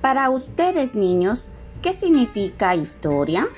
[0.00, 1.42] Para ustedes niños,
[1.82, 3.48] ¿qué significa historia?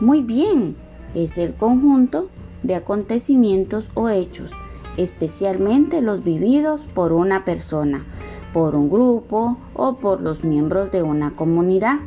[0.00, 0.76] Muy bien,
[1.14, 2.30] es el conjunto
[2.64, 4.50] de acontecimientos o hechos,
[4.96, 8.04] especialmente los vividos por una persona,
[8.52, 12.00] por un grupo o por los miembros de una comunidad.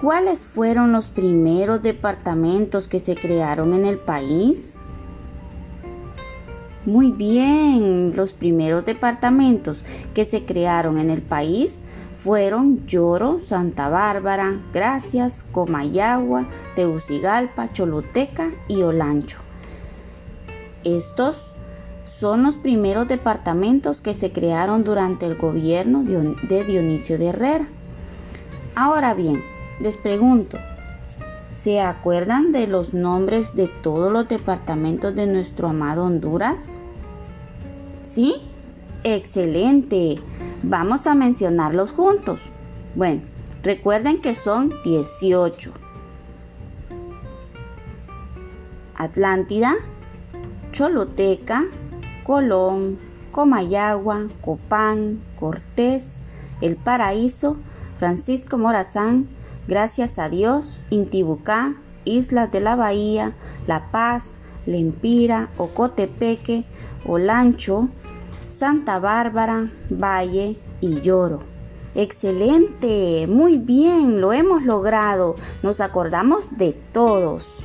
[0.00, 4.76] ¿Cuáles fueron los primeros departamentos que se crearon en el país?
[6.86, 9.82] Muy bien, los primeros departamentos
[10.14, 11.78] que se crearon en el país
[12.16, 19.36] fueron Lloro, Santa Bárbara, Gracias, Comayagua, Tegucigalpa, Choluteca y Olancho.
[20.84, 21.54] Estos
[22.06, 27.68] son los primeros departamentos que se crearon durante el gobierno de Dionisio de Herrera.
[28.74, 29.42] Ahora bien,
[29.80, 30.58] les pregunto,
[31.62, 36.58] ¿se acuerdan de los nombres de todos los departamentos de nuestro amado Honduras?
[38.06, 38.36] ¿Sí?
[39.04, 40.16] Excelente.
[40.62, 42.42] Vamos a mencionarlos juntos.
[42.94, 43.22] Bueno,
[43.62, 45.72] recuerden que son 18.
[48.94, 49.74] Atlántida,
[50.72, 51.64] Choloteca,
[52.24, 52.98] Colón,
[53.32, 56.20] Comayagua, Copán, Cortés,
[56.62, 57.56] El Paraíso,
[57.96, 59.28] Francisco Morazán,
[59.68, 63.34] Gracias a Dios, Intibucá, Islas de la Bahía,
[63.66, 64.36] La Paz,
[64.66, 66.64] Lempira, Ocotepeque,
[67.06, 67.88] Olancho,
[68.48, 71.40] Santa Bárbara, Valle y Lloro.
[71.94, 75.36] Excelente, muy bien, lo hemos logrado.
[75.62, 77.64] Nos acordamos de todos.